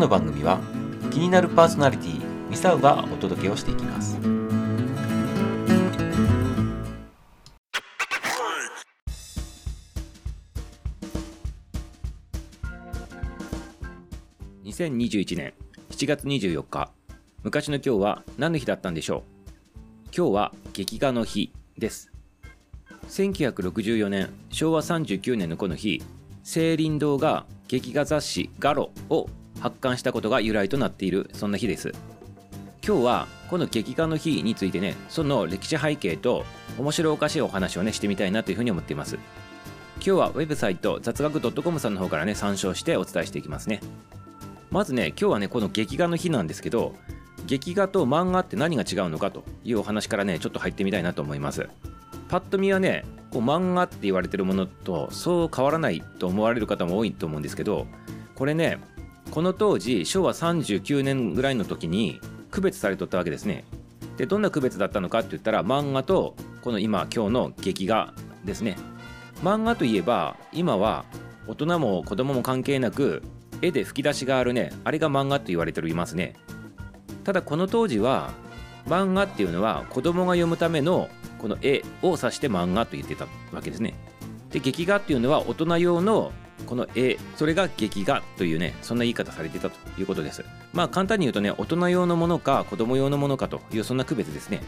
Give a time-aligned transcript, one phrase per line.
[0.00, 0.58] の番組は
[1.10, 4.18] 気になるパーソナリティミサウがお届けをしていきます。
[14.64, 15.52] 2021年
[15.90, 16.90] 7月24日
[17.42, 19.22] 昔の今日は何の日だったんでしょう？
[20.16, 22.10] 今日は劇画の日です。
[23.08, 26.02] 1964年昭和39年のこの日
[26.42, 29.28] 青林堂が劇画雑誌「ガロ」を
[29.60, 31.92] 発刊したことが由来となっているそんな日です。
[32.86, 36.44] 今日はこの劇画の日についてねその歴史背景と
[36.78, 39.16] 面白おかしいお話をねしてみたいなというふうに思っています。
[39.96, 43.80] 今日はウェブサイト雑学 .com さんの方からね参照してお伝えしていきますね。
[44.70, 46.94] まずね今日はねこの劇画の日なんですけど
[47.46, 51.68] 劇画と漫画って何が違うのかというお話からねちょっと入ってみたいなと思います。
[52.28, 57.86] パッと見はねこう漫画って言われてるものとそう変わらないと思われる方も多いと思うんですけど
[58.36, 58.78] これね
[59.30, 63.64] この当時昭和39年ぐらいの時に区別されとったわけですね。
[64.16, 68.12] でどんな区別だったのかって言ったら漫画とこの今今日の劇画
[68.44, 68.76] ですね。
[69.42, 71.04] 漫画といえば今は
[71.46, 73.22] 大人も子供も関係なく
[73.62, 74.72] 絵で吹き出しがあるね。
[74.84, 76.34] あれが漫画と言われていますね。
[77.24, 78.32] ただこの当時は
[78.86, 83.94] 漫画っていうのは子供が読むためのこの絵を指して漫画と言ってたわけですね。
[84.50, 86.32] で劇画っていうのは大人用の
[86.66, 90.44] この絵それが劇画というねそんな言い方されてたということです。
[90.72, 94.62] まあ簡単に言うとね大人用のものか子供用のものかというそんな区別ですね。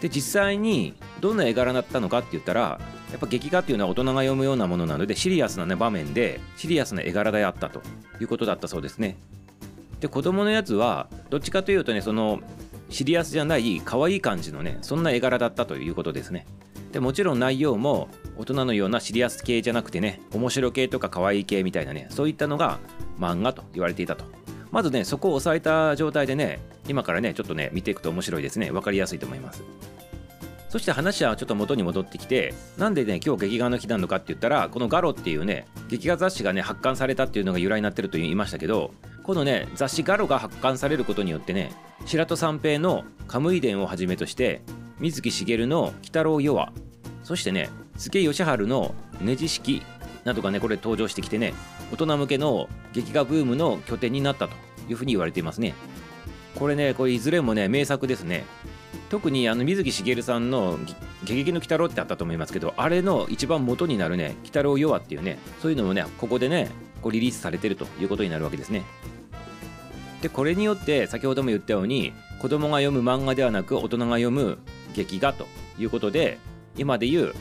[0.00, 2.80] で実際にどんな絵柄だったのかって言ったら
[3.12, 7.82] やっぱ劇画っていうのは大人が読むようなものなのでシリアスな、ね、場面でシリアスな絵柄であったと
[8.20, 9.16] いうことだったそうですね。
[10.00, 12.40] で子供のやつはどっちかというとねその
[12.90, 16.46] シリアスじゃない可愛い感じのねそんな絵柄だったということですね。
[16.92, 22.78] でもちろん内容も大人のようなシリアス系じゃなくてね面白系とか可愛い系みたいなねそういったのが
[23.18, 24.24] 漫画と言われていたと。
[24.70, 28.70] まずねそこを押さえた状態でね今からねちょっとね見ていくと面白いですね。
[28.70, 29.62] 分かりやすいと思います。
[30.72, 41.72] そして話はちょっと元に戻ってきてなんでね今日劇画の日なのかって言ったらこのガロっていうね劇画雑誌がね発刊されたっていうのが由来になってると言いましたけどこのね雑誌ガロが発刊されることによってね
[42.06, 44.62] 白戸三平の「カムイ伝」をはじめとして
[45.02, 46.72] 水木しげるの「鬼太郎夜話」
[47.24, 49.82] そしてね助義治の「ねじ式」
[50.24, 51.54] などがねこれ登場してきてね
[51.92, 54.54] 大人向けの劇画ブームの拠点になったと
[54.88, 55.74] いうふうに言われていますね。
[56.54, 58.44] これねこれいずれもね名作ですね。
[59.10, 60.78] 特にあの水木しげるさんの
[61.24, 66.70] 「ゲゲゲの鬼太郎」ってあったと思いますけどあれの一番元になるね「鬼太郎夜話」っていうねそういうのもねここでね
[67.02, 68.84] こうリリースされてるということになるわけですね。
[70.20, 74.58] でこれによって先ほども言ったように子供が読む漫画ではなく大人が読む
[74.92, 75.46] 劇画と
[75.78, 76.38] いうことで
[76.76, 77.34] 今でいう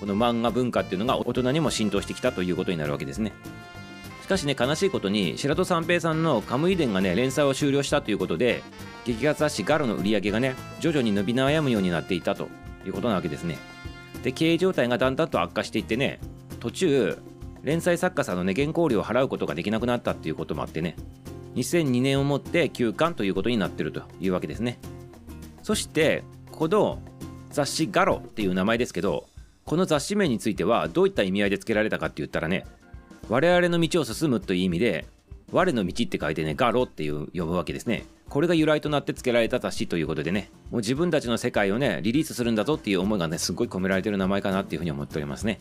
[0.00, 3.32] この漫画文化っていうのが大人にも浸透してきたということになるわけですね。
[4.22, 8.64] しかしね悲しいことに白戸三平さんのカムイ伝がね連載を終了したということで
[9.04, 12.48] 劇画雑誌ガロの売り上げがね徐々に伸び悩むようになっていたと
[12.84, 13.56] いうことなわけですね。
[14.24, 16.18] で経営状態がだんだんと悪化していってね
[16.58, 17.18] 途中
[17.62, 20.96] 連載作家さんのね原稿料を払うことができなくなったっていうこともあってね
[21.54, 24.80] 2002年をもって休刊ということになってるというわけですね。
[25.62, 26.24] そして
[26.56, 26.98] この
[27.50, 29.28] 雑誌ガロっていう名前ですけど
[29.66, 32.64] この雑誌名についてはどういった意味合いで付けられたかって言ったらね
[33.28, 35.06] 我々の道を進むという意味で
[35.52, 38.04] 我の道って書いてねガロっていう呼ぶわけですね。
[38.28, 45.60] これが由来となって付けられた雑誌ということでねもう自分たちの世界をねリリースするんだぞっていう思いがねすごい込められてる名前かなっていうふうに思っておりますね。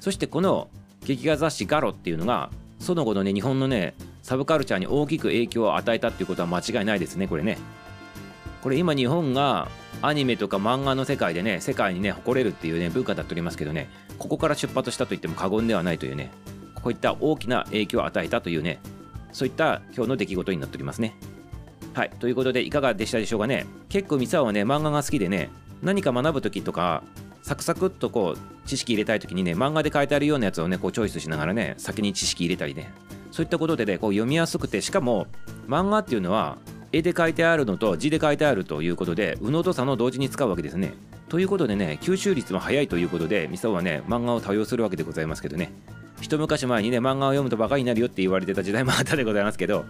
[0.00, 0.68] そしてこの
[1.06, 2.50] 劇画雑誌ガロっていうのが
[2.80, 7.58] その後のね日本のねサブカルチャーに大きく影響を与えたっていうことは間違いないですねこれね。
[8.62, 9.68] これ今日本が
[10.02, 16.30] アニメとか漫画の世界でね世界にね誇れるっていうね文化だっておりますけどねここから出発したと言っても過言ではないというね
[16.74, 18.80] こういった大きな影響を与えたというね
[19.32, 21.14] そういった今日の出来事になっておりますね。
[21.92, 23.66] はいということでいかがでしたでしょうかね。
[23.88, 25.50] 結構ミサオはね漫画が好きでね
[25.82, 27.02] 何か学ぶ時とか
[27.42, 32.92] サクサクっとこう知識入れたい時にね漫画で書いてあるようなやつをねこうチョイスしながらね先に知識入れたりね
[33.30, 35.26] そういったことでねこう読みやすくてしかも
[35.66, 36.58] 漫画っていうのは
[36.92, 40.94] 絵で書いてあるのと字で書いてあるということで右脳と左脳同時に使うわけですね。
[41.28, 45.72] ということでね吸収率も早いということでミサオはね漫画を多用するわけでございますけどね。
[46.20, 49.84] 一昔前にね漫画を読むとバカになるよって言われてた時代もあったでございますけど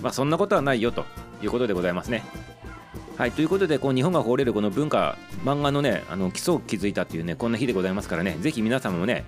[0.00, 1.04] まあそんなことはないよと
[1.42, 2.22] いうことでございますね。
[3.16, 8.36] はいということでこう日本が誇れるこの文化漫画のねあの基礎を築いたっていうねこんな日でございますからね。
[8.40, 9.24] ぜひ皆様もね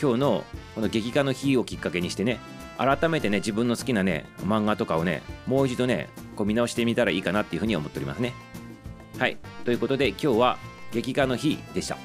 [0.00, 0.44] 今日の
[0.74, 2.38] この劇画の日をきっかけにしてね
[2.78, 6.08] 改めてね自分の好きなね漫画とかをねもう一度ね
[6.40, 8.32] こう見直してみたらいいかなっていうふうに思っておりますね。
[9.18, 9.36] はい。
[9.66, 10.58] ということで今日は
[10.90, 11.98] 劇画の日でした。